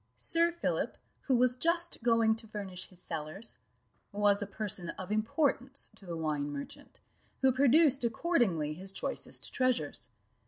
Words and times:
Sir 0.17 0.51
Philip, 0.51 0.97
who 1.27 1.37
was 1.37 1.55
just 1.55 2.01
going 2.01 2.35
to 2.37 2.47
furnish 2.47 2.87
his 2.87 2.99
cellars, 2.99 3.57
was 4.11 4.41
a 4.41 4.47
person 4.47 4.89
of 4.97 5.11
importance 5.11 5.89
to 5.95 6.07
the 6.07 6.17
wine 6.17 6.49
merchant, 6.51 7.01
who 7.43 7.51
produced 7.51 8.03
accordingly 8.03 8.73
his 8.73 8.91
choicest 8.91 9.53
treasures. 9.53 10.09